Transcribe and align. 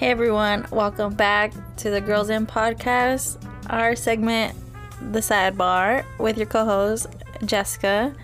Hey 0.00 0.12
everyone, 0.12 0.66
welcome 0.70 1.12
back 1.12 1.52
to 1.76 1.90
the 1.90 2.00
Girls 2.00 2.30
In 2.30 2.46
podcast, 2.46 3.36
our 3.68 3.94
segment, 3.94 4.56
The 5.12 5.18
Sidebar, 5.18 6.06
with 6.18 6.38
your 6.38 6.46
co-host 6.46 7.06
Jessica. 7.44 8.14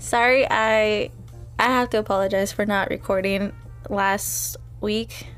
Sorry, 0.00 0.48
I 0.50 1.12
I 1.60 1.66
have 1.66 1.90
to 1.90 2.00
apologize 2.00 2.50
for 2.50 2.66
not 2.66 2.90
recording 2.90 3.52
last 3.88 4.56
week 4.80 5.28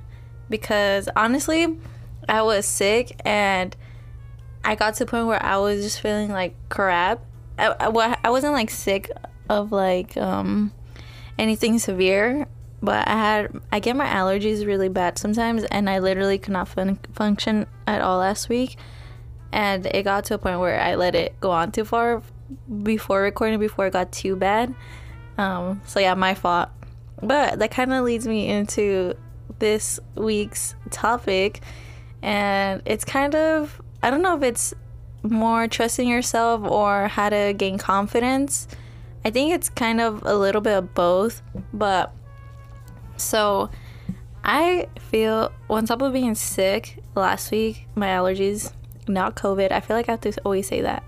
because 0.48 1.10
honestly, 1.14 1.76
I 2.26 2.40
was 2.40 2.64
sick 2.64 3.20
and 3.22 3.76
I 4.64 4.74
got 4.74 4.94
to 4.94 5.04
the 5.04 5.10
point 5.10 5.26
where 5.26 5.42
I 5.42 5.58
was 5.58 5.82
just 5.82 6.00
feeling 6.00 6.30
like 6.30 6.54
crap. 6.70 7.26
I, 7.58 7.74
I, 7.78 8.16
I 8.24 8.30
wasn't 8.30 8.54
like 8.54 8.70
sick 8.70 9.10
of 9.50 9.70
like 9.70 10.16
um 10.16 10.72
anything 11.38 11.78
severe 11.78 12.48
but 12.82 13.06
I 13.06 13.12
had 13.12 13.60
I 13.70 13.78
get 13.78 13.96
my 13.96 14.06
allergies 14.06 14.66
really 14.66 14.88
bad 14.88 15.18
sometimes, 15.18 15.64
and 15.64 15.88
I 15.88 16.00
literally 16.00 16.38
could 16.38 16.52
not 16.52 16.68
fun- 16.68 16.98
function 17.12 17.66
at 17.86 18.02
all 18.02 18.18
last 18.18 18.48
week, 18.48 18.76
and 19.52 19.86
it 19.86 20.02
got 20.02 20.24
to 20.26 20.34
a 20.34 20.38
point 20.38 20.58
where 20.58 20.80
I 20.80 20.96
let 20.96 21.14
it 21.14 21.38
go 21.40 21.52
on 21.52 21.70
too 21.70 21.84
far 21.84 22.22
before 22.82 23.22
recording 23.22 23.60
before 23.60 23.86
it 23.86 23.92
got 23.92 24.10
too 24.12 24.36
bad. 24.36 24.74
Um, 25.38 25.80
so 25.86 26.00
yeah, 26.00 26.14
my 26.14 26.34
fault. 26.34 26.70
But 27.22 27.60
that 27.60 27.70
kind 27.70 27.92
of 27.92 28.04
leads 28.04 28.26
me 28.26 28.48
into 28.48 29.14
this 29.60 30.00
week's 30.16 30.74
topic, 30.90 31.60
and 32.20 32.82
it's 32.84 33.04
kind 33.04 33.36
of 33.36 33.80
I 34.02 34.10
don't 34.10 34.22
know 34.22 34.36
if 34.36 34.42
it's 34.42 34.74
more 35.22 35.68
trusting 35.68 36.08
yourself 36.08 36.68
or 36.68 37.06
how 37.06 37.28
to 37.28 37.54
gain 37.56 37.78
confidence. 37.78 38.66
I 39.24 39.30
think 39.30 39.54
it's 39.54 39.68
kind 39.68 40.00
of 40.00 40.24
a 40.24 40.34
little 40.34 40.60
bit 40.60 40.76
of 40.76 40.94
both, 40.94 41.42
but 41.72 42.12
so 43.22 43.70
I 44.44 44.88
feel 44.98 45.52
on 45.70 45.86
top 45.86 46.02
of 46.02 46.12
being 46.12 46.34
sick 46.34 47.02
last 47.14 47.50
week, 47.50 47.86
my 47.94 48.08
allergies, 48.08 48.72
not 49.06 49.36
COVID. 49.36 49.70
I 49.70 49.80
feel 49.80 49.96
like 49.96 50.08
I 50.08 50.12
have 50.12 50.20
to 50.22 50.32
always 50.44 50.66
say 50.66 50.80
that. 50.82 51.04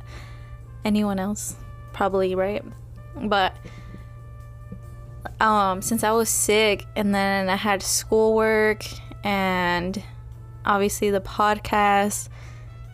Anyone 0.84 1.18
else? 1.18 1.56
Probably, 1.92 2.34
right? 2.34 2.64
But 3.16 3.56
um 5.40 5.82
since 5.82 6.04
I 6.04 6.12
was 6.12 6.28
sick 6.28 6.84
and 6.94 7.14
then 7.14 7.48
I 7.48 7.56
had 7.56 7.82
schoolwork 7.82 8.84
and 9.24 10.00
obviously 10.64 11.10
the 11.10 11.20
podcast 11.20 12.28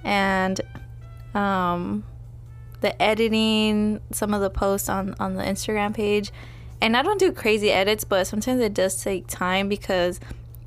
and 0.05 0.61
um 1.35 2.05
the 2.81 3.01
editing, 3.03 4.01
some 4.11 4.33
of 4.33 4.41
the 4.41 4.49
posts 4.49 4.89
on 4.89 5.15
on 5.21 5.35
the 5.35 5.43
Instagram 5.43 5.93
page 5.93 6.33
and 6.81 6.97
I 6.97 7.03
don't 7.03 7.19
do 7.19 7.33
crazy 7.33 7.71
edits, 7.71 8.05
but 8.05 8.27
sometimes 8.27 8.61
it 8.61 8.75
does 8.75 9.03
take 9.03 9.27
time 9.27 9.69
because 9.69 10.21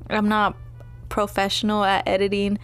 I'm 0.08 0.28
not 0.28 0.56
professional 1.08 1.84
at 1.84 2.06
editing 2.06 2.58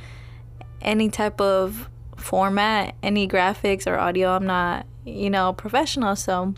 any 0.81 1.09
type 1.09 1.41
of 1.41 1.89
format, 2.17 2.95
any 3.03 3.27
graphics 3.27 3.87
or 3.87 3.99
audio. 3.99 4.31
I'm 4.31 4.47
not, 4.47 4.87
you 5.05 5.31
know, 5.31 5.53
professional, 5.53 6.17
so 6.17 6.55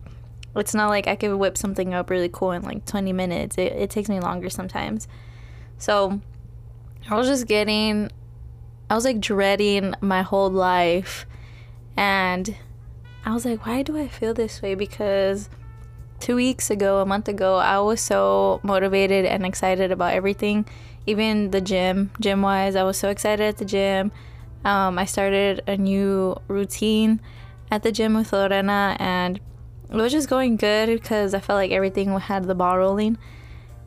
it's 0.55 0.75
not 0.75 0.91
like 0.91 1.07
I 1.07 1.17
could 1.17 1.35
whip 1.35 1.57
something 1.57 1.95
up 1.95 2.11
really 2.11 2.29
cool 2.29 2.53
in 2.53 2.63
like 2.63 2.85
20 2.85 3.13
minutes. 3.13 3.57
It, 3.57 3.73
it 3.73 3.91
takes 3.91 4.09
me 4.09 4.21
longer 4.21 4.51
sometimes. 4.51 5.09
So 5.79 6.21
I 7.09 7.17
was 7.17 7.27
just 7.27 7.47
getting, 7.47 8.11
I 8.91 8.95
was 8.95 9.05
like 9.05 9.21
dreading 9.21 9.95
my 10.01 10.23
whole 10.23 10.51
life. 10.51 11.27
And 11.97 12.55
I 13.25 13.33
was 13.33 13.45
like, 13.45 13.65
why 13.67 13.83
do 13.83 13.97
I 13.97 14.09
feel 14.09 14.35
this 14.35 14.61
way? 14.61 14.75
Because 14.75 15.49
two 16.23 16.37
weeks 16.37 16.71
ago, 16.71 17.01
a 17.01 17.05
month 17.05 17.27
ago, 17.27 17.57
I 17.57 17.81
was 17.81 18.01
so 18.01 18.61
motivated 18.63 19.25
and 19.25 19.45
excited 19.45 19.91
about 19.91 20.15
everything. 20.15 20.65
Even 21.05 21.51
the 21.51 21.61
gym, 21.61 22.13
gym 22.21 22.43
wise, 22.43 22.77
I 22.77 22.85
was 22.85 22.97
so 22.97 23.09
excited 23.09 23.43
at 23.43 23.59
the 23.59 23.65
gym. 23.65 24.13
Um, 24.65 25.01
I 25.01 25.05
started 25.05 25.65
a 25.67 25.77
new 25.77 26.37
routine 26.47 27.21
at 27.73 27.83
the 27.83 27.91
gym 27.91 28.15
with 28.15 28.33
Lorena, 28.33 28.97
and 29.01 29.41
it 29.91 29.97
was 29.97 30.13
just 30.13 30.29
going 30.29 30.57
good 30.57 30.87
because 30.89 31.35
I 31.35 31.41
felt 31.41 31.57
like 31.57 31.73
everything 31.73 32.17
had 32.17 32.45
the 32.45 32.55
ball 32.55 32.79
rolling. 32.79 33.19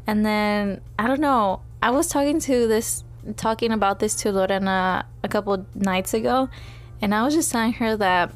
And 0.05 0.25
then 0.25 0.81
I 0.99 1.07
don't 1.07 1.21
know, 1.21 1.61
I 1.81 1.91
was 1.91 2.07
talking 2.07 2.41
to 2.41 2.67
this, 2.67 3.05
talking 3.37 3.71
about 3.71 3.99
this 3.99 4.13
to 4.15 4.33
Lorena 4.33 5.05
a 5.23 5.29
couple 5.29 5.65
nights 5.73 6.13
ago, 6.13 6.49
and 7.01 7.15
I 7.15 7.23
was 7.23 7.33
just 7.33 7.49
telling 7.49 7.73
her 7.73 7.95
that 7.95 8.33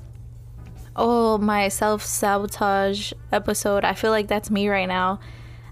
oh, 0.99 1.37
my 1.37 1.69
self 1.69 2.03
sabotage 2.03 3.13
episode, 3.31 3.85
I 3.85 3.93
feel 3.93 4.11
like 4.11 4.27
that's 4.27 4.51
me 4.51 4.67
right 4.67 4.87
now. 4.87 5.21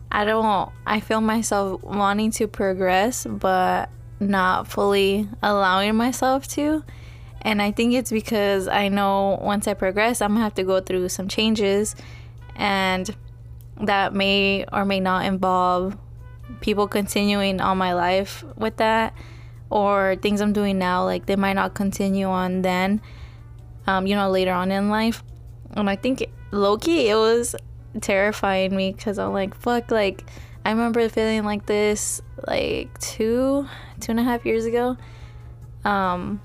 I 0.09 0.23
don't, 0.23 0.71
I 0.85 1.01
feel 1.01 1.19
myself 1.19 1.83
wanting 1.83 2.31
to 2.31 2.47
progress, 2.47 3.27
but 3.29 3.89
not 4.21 4.67
fully 4.67 5.27
allowing 5.43 5.95
myself 5.95 6.47
to. 6.49 6.83
And 7.41 7.61
I 7.61 7.71
think 7.71 7.93
it's 7.93 8.09
because 8.09 8.69
I 8.69 8.87
know 8.87 9.37
once 9.41 9.67
I 9.67 9.73
progress, 9.73 10.21
I'm 10.21 10.31
gonna 10.31 10.43
have 10.45 10.55
to 10.55 10.63
go 10.63 10.79
through 10.79 11.09
some 11.09 11.27
changes, 11.27 11.93
and 12.55 13.13
that 13.81 14.13
may 14.13 14.65
or 14.71 14.85
may 14.85 15.01
not 15.01 15.25
involve 15.25 15.97
people 16.61 16.87
continuing 16.87 17.59
on 17.59 17.77
my 17.77 17.93
life 17.93 18.45
with 18.55 18.77
that, 18.77 19.13
or 19.69 20.15
things 20.21 20.39
I'm 20.39 20.53
doing 20.53 20.79
now, 20.79 21.03
like 21.03 21.25
they 21.25 21.35
might 21.35 21.53
not 21.53 21.73
continue 21.73 22.27
on 22.27 22.61
then 22.61 23.01
um, 23.87 24.05
you 24.05 24.15
know, 24.15 24.29
later 24.29 24.51
on 24.51 24.71
in 24.71 24.89
life. 24.89 25.23
And 25.71 25.89
I 25.89 25.95
think 25.95 26.25
lowkey, 26.51 27.05
it 27.05 27.15
was 27.15 27.55
terrifying 28.01 28.75
me 28.75 28.91
because 28.91 29.17
I'm 29.17 29.33
like, 29.33 29.55
fuck, 29.55 29.89
like, 29.91 30.23
I 30.65 30.71
remember 30.71 31.07
feeling 31.09 31.45
like 31.45 31.65
this 31.65 32.21
like 32.45 32.99
two, 32.99 33.67
two 33.99 34.11
and 34.11 34.19
a 34.19 34.23
half 34.23 34.45
years 34.45 34.65
ago. 34.65 34.97
Um, 35.85 36.41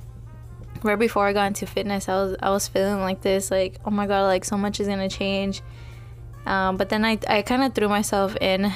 right 0.83 0.99
before 0.99 1.27
I 1.27 1.33
got 1.33 1.47
into 1.47 1.67
fitness, 1.67 2.09
I 2.09 2.15
was 2.15 2.37
I 2.41 2.51
was 2.51 2.69
feeling 2.69 3.01
like 3.01 3.21
this, 3.21 3.51
like, 3.51 3.81
oh 3.85 3.91
my 3.91 4.07
god, 4.07 4.23
like 4.23 4.45
so 4.45 4.57
much 4.57 4.79
is 4.79 4.87
gonna 4.87 5.09
change. 5.09 5.61
Um, 6.47 6.77
but 6.77 6.89
then 6.89 7.05
I, 7.05 7.19
I 7.29 7.43
kind 7.43 7.63
of 7.63 7.75
threw 7.75 7.89
myself 7.89 8.37
in, 8.41 8.73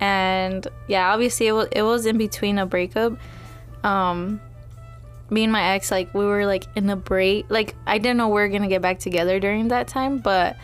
and 0.00 0.66
yeah, 0.88 1.12
obviously 1.12 1.48
it 1.48 1.52
was, 1.52 1.68
it 1.72 1.82
was 1.82 2.06
in 2.06 2.18
between 2.18 2.58
a 2.58 2.66
breakup. 2.66 3.18
Um, 3.84 4.40
me 5.30 5.44
and 5.44 5.52
my 5.52 5.74
ex 5.74 5.90
like 5.90 6.12
we 6.14 6.24
were 6.24 6.46
like 6.46 6.64
in 6.74 6.88
a 6.90 6.96
break. 6.96 7.46
Like 7.50 7.74
i 7.86 7.98
didn't 7.98 8.16
know 8.16 8.28
we 8.28 8.40
are 8.40 8.48
gonna 8.48 8.68
get 8.68 8.82
back 8.82 8.98
together 8.98 9.38
during 9.40 9.68
that 9.68 9.88
time 9.88 10.18
but 10.18 10.56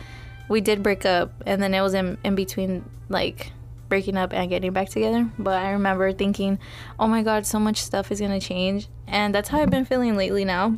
we 0.49 0.61
did 0.61 0.83
break 0.83 1.05
up 1.05 1.31
and 1.45 1.61
then 1.61 1.73
it 1.73 1.81
was 1.81 1.93
in, 1.93 2.17
in 2.23 2.35
between 2.35 2.87
like 3.09 3.51
breaking 3.89 4.17
up 4.17 4.33
and 4.33 4.49
getting 4.49 4.73
back 4.73 4.89
together. 4.89 5.29
But 5.37 5.61
i 5.61 5.71
remember 5.71 6.11
thinking 6.11 6.59
oh 6.99 7.07
my 7.07 7.23
god 7.23 7.45
so 7.45 7.59
much 7.59 7.81
stuff 7.81 8.11
is 8.11 8.19
gonna 8.19 8.39
change. 8.39 8.87
And 9.07 9.33
that's 9.33 9.49
how 9.49 9.59
i've 9.59 9.69
been 9.69 9.85
feeling 9.85 10.15
lately 10.15 10.45
now. 10.45 10.77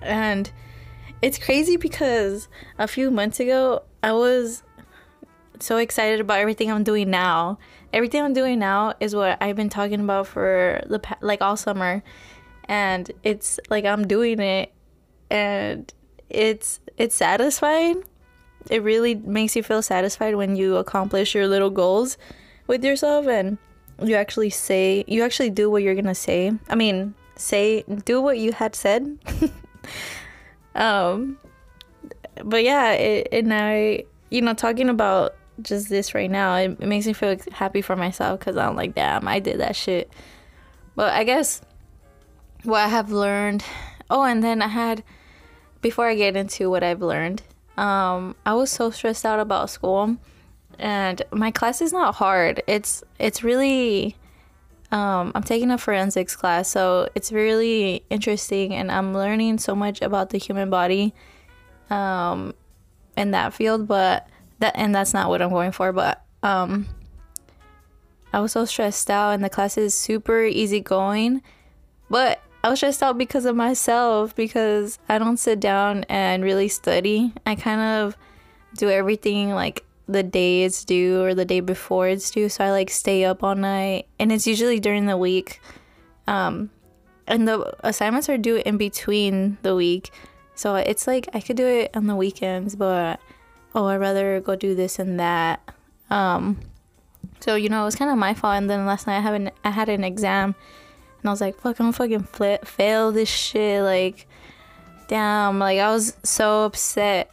And 0.00 0.50
it's 1.20 1.38
crazy 1.38 1.76
because 1.76 2.48
a 2.78 2.88
few 2.88 3.10
months 3.10 3.40
ago 3.40 3.82
i 4.02 4.12
was 4.12 4.62
so 5.60 5.76
excited 5.76 6.20
about 6.20 6.38
everything 6.40 6.70
i'm 6.70 6.84
doing 6.84 7.10
now. 7.10 7.58
Everything 7.92 8.22
i'm 8.22 8.32
doing 8.32 8.58
now 8.58 8.94
is 9.00 9.14
what 9.14 9.38
i've 9.42 9.56
been 9.56 9.68
talking 9.68 10.00
about 10.00 10.26
for 10.26 10.82
the 10.88 11.00
like 11.20 11.42
all 11.42 11.56
summer 11.56 12.02
and 12.68 13.10
it's 13.22 13.58
like 13.70 13.84
I'm 13.84 14.06
doing 14.06 14.40
it 14.40 14.72
and 15.30 15.92
it's 16.28 16.80
it's 16.96 17.16
satisfying. 17.16 18.04
It 18.70 18.82
really 18.82 19.14
makes 19.14 19.56
you 19.56 19.62
feel 19.62 19.82
satisfied 19.82 20.36
when 20.36 20.56
you 20.56 20.76
accomplish 20.76 21.34
your 21.34 21.48
little 21.48 21.70
goals 21.70 22.16
with 22.66 22.84
yourself 22.84 23.26
and 23.26 23.58
you 24.02 24.14
actually 24.14 24.50
say 24.50 25.04
you 25.06 25.24
actually 25.24 25.50
do 25.50 25.70
what 25.70 25.82
you're 25.82 25.94
going 25.94 26.04
to 26.06 26.14
say. 26.14 26.52
I 26.68 26.74
mean, 26.74 27.14
say 27.36 27.82
do 28.04 28.20
what 28.20 28.38
you 28.38 28.52
had 28.52 28.74
said. 28.74 29.18
um 30.74 31.38
but 32.44 32.64
yeah, 32.64 32.92
it, 32.92 33.28
and 33.32 33.52
I 33.52 34.04
you 34.30 34.42
know 34.42 34.54
talking 34.54 34.88
about 34.88 35.34
just 35.60 35.88
this 35.88 36.14
right 36.14 36.30
now, 36.30 36.54
it, 36.56 36.78
it 36.80 36.86
makes 36.86 37.06
me 37.06 37.12
feel 37.12 37.36
happy 37.52 37.82
for 37.82 37.96
myself 37.96 38.40
cuz 38.40 38.56
I'm 38.56 38.76
like, 38.76 38.94
damn, 38.94 39.26
I 39.26 39.38
did 39.38 39.60
that 39.60 39.76
shit. 39.76 40.10
But 40.94 41.12
I 41.14 41.24
guess 41.24 41.62
what 42.64 42.80
I 42.80 42.88
have 42.88 43.10
learned. 43.10 43.64
Oh, 44.10 44.22
and 44.22 44.42
then 44.42 44.62
I 44.62 44.68
had 44.68 45.02
before 45.80 46.06
I 46.06 46.14
get 46.14 46.36
into 46.36 46.70
what 46.70 46.82
I've 46.82 47.02
learned, 47.02 47.42
um, 47.76 48.36
I 48.46 48.54
was 48.54 48.70
so 48.70 48.90
stressed 48.90 49.24
out 49.24 49.40
about 49.40 49.70
school, 49.70 50.16
and 50.78 51.22
my 51.32 51.50
class 51.50 51.80
is 51.80 51.92
not 51.92 52.16
hard. 52.16 52.62
It's 52.66 53.02
it's 53.18 53.42
really 53.42 54.16
um, 54.92 55.32
I'm 55.34 55.42
taking 55.42 55.70
a 55.70 55.78
forensics 55.78 56.36
class, 56.36 56.68
so 56.68 57.08
it's 57.14 57.32
really 57.32 58.04
interesting, 58.10 58.74
and 58.74 58.92
I'm 58.92 59.14
learning 59.14 59.58
so 59.58 59.74
much 59.74 60.02
about 60.02 60.30
the 60.30 60.38
human 60.38 60.68
body 60.68 61.14
um, 61.88 62.54
in 63.16 63.30
that 63.30 63.54
field. 63.54 63.88
But 63.88 64.28
that 64.58 64.74
and 64.76 64.94
that's 64.94 65.14
not 65.14 65.30
what 65.30 65.40
I'm 65.40 65.50
going 65.50 65.72
for. 65.72 65.92
But 65.92 66.22
um, 66.42 66.86
I 68.34 68.40
was 68.40 68.52
so 68.52 68.66
stressed 68.66 69.10
out, 69.10 69.30
and 69.30 69.42
the 69.42 69.48
class 69.48 69.78
is 69.78 69.94
super 69.94 70.44
easygoing, 70.44 71.42
but 72.10 72.42
I 72.64 72.68
was 72.68 72.78
stressed 72.78 73.02
out 73.02 73.18
because 73.18 73.44
of 73.44 73.56
myself 73.56 74.36
because 74.36 74.98
I 75.08 75.18
don't 75.18 75.36
sit 75.36 75.58
down 75.58 76.04
and 76.08 76.44
really 76.44 76.68
study. 76.68 77.32
I 77.44 77.56
kind 77.56 77.80
of 77.80 78.16
do 78.76 78.88
everything 78.88 79.50
like 79.50 79.84
the 80.06 80.22
day 80.22 80.62
it's 80.62 80.84
due 80.84 81.22
or 81.22 81.34
the 81.34 81.44
day 81.44 81.60
before 81.60 82.08
it's 82.08 82.30
due. 82.30 82.48
So 82.48 82.64
I 82.64 82.70
like 82.70 82.90
stay 82.90 83.24
up 83.24 83.42
all 83.42 83.56
night, 83.56 84.06
and 84.18 84.30
it's 84.30 84.46
usually 84.46 84.78
during 84.78 85.06
the 85.06 85.16
week. 85.16 85.60
Um, 86.26 86.70
and 87.26 87.48
the 87.48 87.74
assignments 87.80 88.28
are 88.28 88.38
due 88.38 88.62
in 88.64 88.76
between 88.76 89.58
the 89.62 89.74
week. 89.74 90.10
So 90.54 90.76
it's 90.76 91.06
like 91.06 91.28
I 91.34 91.40
could 91.40 91.56
do 91.56 91.66
it 91.66 91.90
on 91.96 92.06
the 92.06 92.16
weekends, 92.16 92.76
but 92.76 93.20
oh, 93.74 93.86
I'd 93.86 93.96
rather 93.96 94.40
go 94.40 94.54
do 94.54 94.74
this 94.74 94.98
and 94.98 95.18
that. 95.18 95.60
Um, 96.10 96.60
so 97.40 97.54
you 97.54 97.68
know, 97.68 97.82
it 97.82 97.86
was 97.86 97.96
kind 97.96 98.10
of 98.10 98.18
my 98.18 98.34
fault. 98.34 98.56
And 98.56 98.70
then 98.70 98.86
last 98.86 99.06
night 99.06 99.18
I 99.18 99.20
have 99.20 99.34
an 99.34 99.50
I 99.64 99.70
had 99.70 99.88
an 99.88 100.04
exam, 100.04 100.54
and 101.22 101.28
I 101.28 101.32
was 101.32 101.40
like, 101.40 101.60
"Fuck, 101.60 101.78
I'm 101.80 101.92
fucking 101.92 102.24
flip, 102.24 102.66
fail 102.66 103.12
this 103.12 103.28
shit." 103.28 103.82
Like, 103.82 104.26
damn, 105.08 105.58
like 105.58 105.78
I 105.78 105.90
was 105.92 106.16
so 106.22 106.64
upset. 106.64 107.30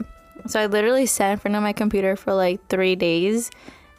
So 0.48 0.60
I 0.60 0.68
literally 0.68 1.06
sat 1.06 1.34
in 1.34 1.40
front 1.40 1.56
of 1.56 1.64
my 1.64 1.74
computer 1.74 2.16
for 2.16 2.34
like 2.34 2.68
three 2.70 2.96
days 2.96 3.52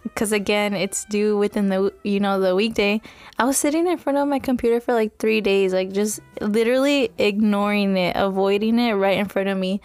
because 0.03 0.33
again 0.33 0.75
it's 0.75 1.05
due 1.07 1.37
within 1.37 1.69
the 1.69 1.93
you 2.03 2.21
know 2.21 2.41
the 2.41 2.55
weekday 2.55 3.01
i 3.39 3.45
was 3.45 3.57
sitting 3.57 3.87
in 3.87 3.99
front 3.99 4.17
of 4.17 4.27
my 4.27 4.39
computer 4.39 4.81
for 4.81 4.95
like 4.95 5.17
three 5.19 5.41
days 5.41 5.73
like 5.73 5.93
just 5.93 6.21
literally 6.41 7.11
ignoring 7.19 7.97
it 7.97 8.17
avoiding 8.17 8.79
it 8.79 8.95
right 8.95 9.19
in 9.19 9.27
front 9.27 9.49
of 9.49 9.59
me 9.59 9.81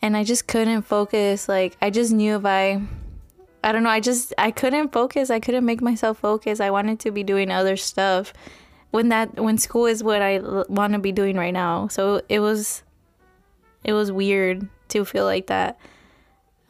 and 0.00 0.16
i 0.16 0.24
just 0.24 0.46
couldn't 0.46 0.82
focus 0.82 1.48
like 1.48 1.76
i 1.82 1.90
just 1.90 2.12
knew 2.12 2.36
if 2.36 2.44
i 2.44 2.80
i 3.62 3.70
don't 3.70 3.82
know 3.82 3.90
i 3.90 4.00
just 4.00 4.32
i 4.38 4.50
couldn't 4.50 4.92
focus 4.92 5.28
i 5.28 5.38
couldn't 5.38 5.64
make 5.64 5.82
myself 5.82 6.18
focus 6.18 6.58
i 6.58 6.70
wanted 6.70 6.98
to 6.98 7.10
be 7.10 7.22
doing 7.22 7.50
other 7.50 7.76
stuff 7.76 8.32
when 8.90 9.08
that 9.08 9.38
when 9.38 9.58
school 9.58 9.86
is 9.86 10.02
what 10.02 10.22
i 10.22 10.36
l- 10.36 10.66
want 10.68 10.92
to 10.92 10.98
be 10.98 11.12
doing 11.12 11.36
right 11.36 11.52
now 11.52 11.88
so 11.88 12.20
it 12.28 12.40
was 12.40 12.82
it 13.84 13.92
was 13.92 14.10
weird 14.10 14.68
to 14.88 15.04
feel 15.04 15.24
like 15.24 15.46
that 15.46 15.78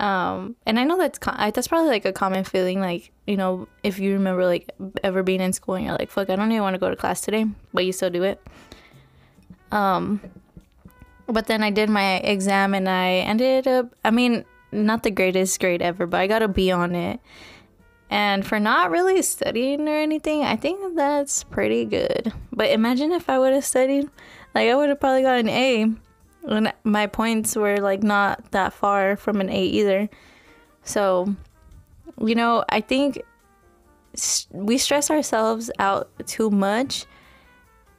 um, 0.00 0.55
and 0.65 0.79
I 0.79 0.85
know 0.85 0.97
that's 0.97 1.19
that's 1.19 1.67
probably 1.67 1.88
like 1.88 2.05
a 2.05 2.12
common 2.12 2.44
feeling, 2.44 2.81
like 2.81 3.11
you 3.26 3.37
know, 3.37 3.67
if 3.82 3.99
you 3.99 4.12
remember 4.12 4.44
like 4.47 4.70
ever 5.03 5.25
being 5.25 5.41
in 5.41 5.53
school 5.53 5.75
and 5.75 5.85
you're 5.85 5.97
like, 5.97 6.11
"Fuck, 6.11 6.31
I 6.31 6.37
don't 6.37 6.53
even 6.53 6.62
want 6.62 6.75
to 6.75 6.79
go 6.79 6.88
to 6.88 6.94
class 6.94 7.20
today," 7.20 7.47
but 7.75 7.85
you 7.85 7.93
still 7.93 8.11
do 8.11 8.23
it. 8.23 8.41
Um, 9.73 10.21
but 11.26 11.47
then 11.47 11.62
I 11.62 11.71
did 11.71 11.91
my 11.91 12.19
exam 12.19 12.75
and 12.75 12.88
I 12.88 13.17
ended 13.17 13.67
up, 13.67 13.94
I 14.05 14.11
mean, 14.11 14.44
not 14.73 15.03
the 15.03 15.11
greatest 15.11 15.61
grade 15.61 15.82
ever, 15.82 16.06
but 16.06 16.21
I 16.21 16.26
got 16.26 16.43
a 16.43 16.49
B 16.49 16.71
on 16.71 16.94
it. 16.94 17.21
And 18.10 18.46
for 18.46 18.58
not 18.58 18.90
really 18.90 19.20
studying 19.22 19.87
or 19.88 19.96
anything, 19.96 20.43
I 20.43 20.56
think 20.56 20.96
that's 20.96 21.44
pretty 21.44 21.84
good. 21.84 22.32
But 22.52 22.70
imagine 22.70 23.12
if 23.12 23.28
I 23.28 23.38
would 23.38 23.52
have 23.52 23.64
studied, 23.64 24.08
like 24.55 24.69
I 24.69 24.75
would 24.75 24.88
have 24.88 25.00
probably 25.00 25.22
got 25.22 25.38
an 25.38 25.49
A 25.49 25.93
and 26.49 26.72
my 26.84 27.06
points 27.06 27.55
were 27.56 27.78
like 27.78 28.02
not 28.02 28.50
that 28.52 28.72
far 28.72 29.16
from 29.16 29.40
an 29.40 29.50
A 29.50 29.62
either. 29.62 30.08
So, 30.82 31.34
you 32.20 32.34
know, 32.34 32.64
I 32.69 32.81
think 32.81 33.22
we 34.52 34.78
stress 34.78 35.11
ourselves 35.11 35.70
out 35.78 36.11
too 36.26 36.50
much. 36.50 37.06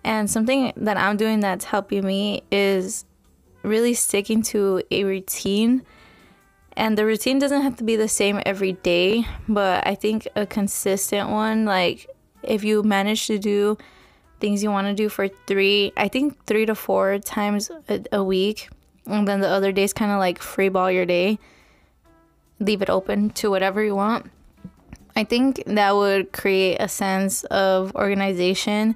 And 0.03 0.29
something 0.29 0.73
that 0.77 0.97
I'm 0.97 1.17
doing 1.17 1.41
that's 1.41 1.65
helping 1.65 2.05
me 2.05 2.44
is 2.51 3.05
really 3.63 3.94
sticking 3.94 4.41
to 4.44 4.81
a 4.89 5.03
routine. 5.03 5.85
And 6.79 6.97
the 6.97 7.05
routine 7.05 7.39
doesn't 7.39 7.61
have 7.61 7.75
to 7.75 7.83
be 7.83 7.97
the 7.97 8.07
same 8.07 8.41
every 8.45 8.71
day, 8.71 9.27
but 9.49 9.85
I 9.85 9.95
think 9.95 10.29
a 10.37 10.45
consistent 10.45 11.29
one, 11.29 11.65
like 11.65 12.07
if 12.41 12.63
you 12.63 12.83
manage 12.83 13.27
to 13.27 13.37
do 13.37 13.77
things 14.39 14.63
you 14.63 14.71
want 14.71 14.87
to 14.87 14.93
do 14.93 15.09
for 15.09 15.27
three, 15.27 15.91
I 15.97 16.07
think 16.07 16.45
three 16.45 16.65
to 16.65 16.75
four 16.75 17.19
times 17.19 17.69
a, 17.89 18.01
a 18.13 18.23
week. 18.23 18.69
And 19.05 19.27
then 19.27 19.41
the 19.41 19.49
other 19.49 19.73
days, 19.73 19.91
kind 19.91 20.09
of 20.09 20.19
like 20.19 20.41
free 20.41 20.69
ball 20.69 20.89
your 20.89 21.05
day, 21.05 21.37
leave 22.61 22.81
it 22.81 22.89
open 22.89 23.31
to 23.31 23.49
whatever 23.49 23.83
you 23.83 23.93
want. 23.93 24.31
I 25.17 25.25
think 25.25 25.61
that 25.65 25.97
would 25.97 26.31
create 26.31 26.77
a 26.77 26.87
sense 26.87 27.43
of 27.43 27.93
organization. 27.93 28.95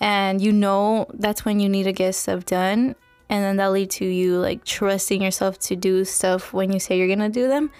And 0.00 0.42
you 0.42 0.52
know 0.52 1.06
that's 1.14 1.46
when 1.46 1.60
you 1.60 1.70
need 1.70 1.84
to 1.84 1.92
get 1.92 2.14
stuff 2.14 2.44
done. 2.44 2.94
And 3.28 3.42
then 3.42 3.56
that'll 3.56 3.72
lead 3.72 3.90
to 3.92 4.04
you 4.04 4.38
like 4.38 4.64
trusting 4.64 5.20
yourself 5.20 5.58
to 5.60 5.76
do 5.76 6.04
stuff 6.04 6.52
when 6.52 6.72
you 6.72 6.78
say 6.78 6.98
you're 6.98 7.14
to 7.16 7.28
do 7.28 7.48
them. 7.48 7.70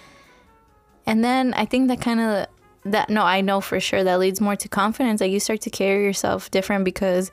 And 1.05 1.23
then 1.23 1.53
I 1.53 1.65
think 1.65 1.87
that 1.87 2.01
kind 2.01 2.19
of 2.19 2.47
that 2.83 3.09
no 3.09 3.23
i 3.23 3.41
know 3.41 3.59
for 3.59 3.81
sure 3.81 4.01
that 4.01 4.19
leads 4.19 4.39
more 4.39 4.55
to 4.55 4.67
confidence. 4.67 5.21
Like 5.21 5.31
you 5.31 5.39
start 5.39 5.61
to 5.61 5.69
carry 5.69 6.03
yourself 6.03 6.51
different 6.51 6.85
because 6.85 7.31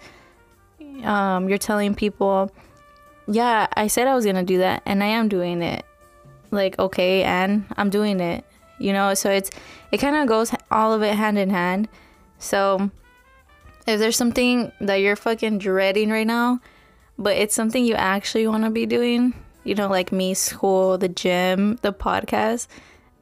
um, 1.02 1.48
you're 1.48 1.58
telling 1.58 1.94
people 1.94 2.50
yeah 3.26 3.66
i 3.74 3.86
said 3.86 4.06
i 4.06 4.14
was 4.14 4.26
gonna 4.26 4.42
do 4.42 4.58
that 4.58 4.82
and 4.84 5.02
i 5.02 5.06
am 5.06 5.28
doing 5.28 5.62
it. 5.62 5.84
Like 6.50 6.78
okay 6.78 7.22
and 7.22 7.64
i'm 7.76 7.90
doing 7.90 8.20
it 8.20 8.44
you 8.78 8.92
know? 8.92 9.14
So 9.14 9.30
it's 9.30 9.50
it 9.90 9.98
kind 9.98 10.16
of 10.16 10.26
goes 10.26 10.52
all 10.70 10.92
of 10.92 11.02
it 11.02 11.14
hand 11.14 11.38
in 11.38 11.50
hand. 11.50 11.88
So 12.38 12.90
if 13.86 13.98
there's 13.98 14.16
something 14.16 14.72
that 14.80 14.96
you're 14.96 15.16
fucking 15.16 15.58
dreading 15.58 16.10
right 16.10 16.26
now 16.26 16.60
but 17.18 17.36
it's 17.36 17.54
something 17.54 17.84
you 17.84 17.94
actually 17.94 18.46
want 18.46 18.64
to 18.64 18.70
be 18.70 18.86
doing 18.86 19.34
you 19.64 19.74
know 19.74 19.88
like 19.88 20.12
me 20.12 20.34
school 20.34 20.98
the 20.98 21.08
gym 21.08 21.76
the 21.82 21.92
podcast 21.92 22.66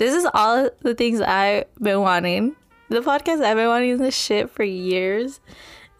this 0.02 0.14
is 0.14 0.26
all 0.34 0.68
the 0.80 0.96
things 0.96 1.20
I've 1.20 1.72
been 1.80 2.00
wanting. 2.00 2.56
The 2.88 3.02
podcast 3.02 3.40
I've 3.40 3.56
been 3.56 3.68
wanting 3.68 3.98
this 3.98 4.16
shit 4.16 4.50
for 4.50 4.64
years. 4.64 5.38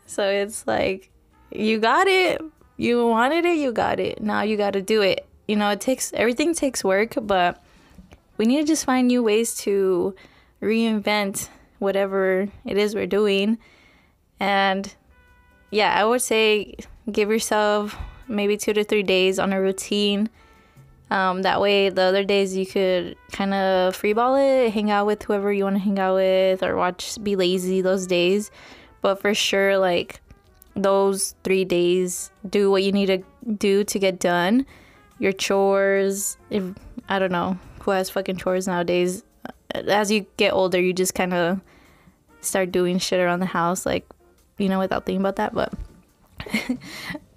So 0.06 0.28
it's 0.28 0.66
like 0.66 1.08
you 1.52 1.78
got 1.78 2.08
it. 2.08 2.40
You 2.76 3.06
wanted 3.06 3.44
it, 3.44 3.58
you 3.58 3.70
got 3.70 4.00
it. 4.00 4.20
Now 4.20 4.42
you 4.42 4.56
got 4.56 4.72
to 4.72 4.82
do 4.82 5.02
it. 5.02 5.24
You 5.46 5.54
know, 5.54 5.70
it 5.70 5.80
takes 5.80 6.12
everything 6.14 6.52
takes 6.52 6.82
work, 6.82 7.14
but 7.22 7.62
we 8.38 8.44
need 8.44 8.62
to 8.62 8.66
just 8.66 8.84
find 8.84 9.06
new 9.06 9.22
ways 9.22 9.54
to 9.58 10.16
reinvent 10.60 11.48
whatever 11.78 12.48
it 12.64 12.76
is 12.76 12.96
we're 12.96 13.06
doing. 13.06 13.56
And 14.40 14.92
yeah, 15.70 15.94
I 15.96 16.04
would 16.04 16.22
say 16.22 16.74
give 17.10 17.30
yourself 17.30 17.96
maybe 18.28 18.56
2 18.56 18.72
to 18.72 18.84
3 18.84 19.02
days 19.02 19.38
on 19.38 19.52
a 19.52 19.60
routine 19.60 20.28
um, 21.12 21.42
that 21.42 21.60
way, 21.60 21.90
the 21.90 22.00
other 22.00 22.24
days 22.24 22.56
you 22.56 22.64
could 22.64 23.16
kind 23.32 23.52
of 23.52 23.94
freeball 23.94 24.40
it, 24.40 24.72
hang 24.72 24.90
out 24.90 25.04
with 25.04 25.22
whoever 25.24 25.52
you 25.52 25.64
want 25.64 25.76
to 25.76 25.82
hang 25.82 25.98
out 25.98 26.14
with, 26.14 26.62
or 26.62 26.74
watch, 26.74 27.22
be 27.22 27.36
lazy 27.36 27.82
those 27.82 28.06
days. 28.06 28.50
But 29.02 29.20
for 29.20 29.34
sure, 29.34 29.76
like 29.76 30.22
those 30.74 31.34
three 31.44 31.66
days, 31.66 32.30
do 32.48 32.70
what 32.70 32.82
you 32.82 32.92
need 32.92 33.06
to 33.06 33.22
do 33.58 33.84
to 33.84 33.98
get 33.98 34.20
done. 34.20 34.64
Your 35.18 35.32
chores, 35.32 36.38
if 36.48 36.64
I 37.10 37.18
don't 37.18 37.32
know 37.32 37.58
who 37.82 37.90
has 37.90 38.08
fucking 38.08 38.38
chores 38.38 38.66
nowadays. 38.66 39.22
As 39.74 40.10
you 40.10 40.24
get 40.38 40.54
older, 40.54 40.80
you 40.80 40.94
just 40.94 41.14
kind 41.14 41.34
of 41.34 41.60
start 42.40 42.72
doing 42.72 42.96
shit 42.96 43.20
around 43.20 43.40
the 43.40 43.46
house, 43.46 43.84
like 43.84 44.06
you 44.56 44.70
know, 44.70 44.78
without 44.78 45.04
thinking 45.04 45.20
about 45.20 45.36
that. 45.36 45.54
But 45.54 45.74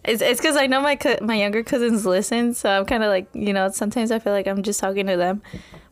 It's 0.07 0.21
it's 0.21 0.39
because 0.39 0.55
I 0.55 0.67
know 0.67 0.81
my 0.81 0.95
co- 0.95 1.17
my 1.21 1.35
younger 1.35 1.63
cousins 1.63 2.05
listen, 2.05 2.53
so 2.53 2.69
I'm 2.69 2.85
kind 2.85 3.03
of 3.03 3.09
like 3.09 3.27
you 3.33 3.53
know 3.53 3.69
sometimes 3.71 4.11
I 4.11 4.19
feel 4.19 4.33
like 4.33 4.47
I'm 4.47 4.61
just 4.61 4.79
talking 4.79 5.07
to 5.07 5.17
them. 5.17 5.41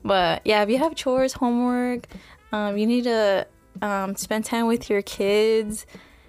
But 0.03 0.41
yeah, 0.45 0.61
if 0.61 0.69
you 0.69 0.77
have 0.77 0.93
chores, 0.95 1.33
homework, 1.33 2.05
um, 2.51 2.77
you 2.77 2.85
need 2.85 3.05
to 3.05 3.47
um, 3.81 4.15
spend 4.15 4.45
time 4.45 4.67
with 4.67 4.89
your 4.89 5.01
kids, 5.01 5.85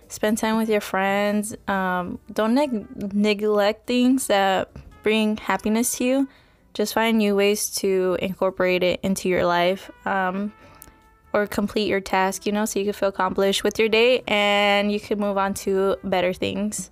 spend 0.08 0.38
time 0.38 0.56
with 0.56 0.70
your 0.70 0.80
friends. 0.80 1.54
Um, 1.68 2.18
don't 2.32 2.54
neg- 2.54 3.14
neglect 3.14 3.86
things 3.86 4.28
that 4.28 4.70
bring 5.02 5.36
happiness 5.36 5.98
to 5.98 6.04
you. 6.04 6.28
Just 6.72 6.94
find 6.94 7.18
new 7.18 7.36
ways 7.36 7.68
to 7.76 8.16
incorporate 8.20 8.82
it 8.82 9.00
into 9.02 9.28
your 9.28 9.44
life. 9.44 9.90
Um, 10.06 10.52
or 11.34 11.48
complete 11.48 11.88
your 11.88 12.00
task, 12.00 12.46
you 12.46 12.52
know, 12.52 12.64
so 12.64 12.78
you 12.78 12.84
can 12.84 12.94
feel 12.94 13.08
accomplished 13.08 13.64
with 13.64 13.76
your 13.76 13.88
day 13.88 14.22
and 14.28 14.92
you 14.92 15.00
can 15.00 15.18
move 15.18 15.36
on 15.36 15.52
to 15.52 15.96
better 16.04 16.32
things. 16.32 16.90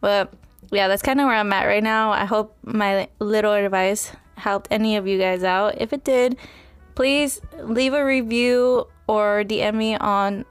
But 0.00 0.32
yeah, 0.72 0.88
that's 0.88 1.02
kind 1.02 1.20
of 1.20 1.26
where 1.26 1.36
I'm 1.36 1.52
at 1.52 1.66
right 1.66 1.82
now. 1.82 2.10
I 2.10 2.24
hope 2.24 2.56
my 2.64 3.08
little 3.18 3.52
advice 3.52 4.12
helped 4.36 4.68
any 4.70 4.96
of 4.96 5.06
you 5.06 5.18
guys 5.18 5.44
out. 5.44 5.78
If 5.78 5.92
it 5.92 6.04
did, 6.04 6.38
please 6.94 7.42
leave 7.58 7.92
a 7.92 8.04
review 8.04 8.86
or 9.06 9.44
DM 9.44 9.74
me 9.74 9.94
on 9.94 10.46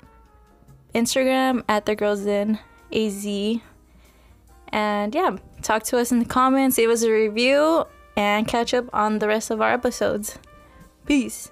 Instagram 0.93 1.63
at 1.67 1.87
the 1.87 1.95
girls 1.95 2.27
in 2.27 2.59
AZ. 2.93 3.25
And 4.69 5.15
yeah, 5.15 5.37
talk 5.63 5.81
to 5.85 5.97
us 5.97 6.11
in 6.11 6.19
the 6.19 6.25
comments, 6.25 6.77
leave 6.77 6.89
us 6.91 7.01
a 7.01 7.11
review, 7.11 7.85
and 8.15 8.47
catch 8.47 8.71
up 8.75 8.85
on 8.93 9.17
the 9.17 9.27
rest 9.27 9.49
of 9.49 9.61
our 9.61 9.73
episodes. 9.73 10.37
Peace. 11.07 11.51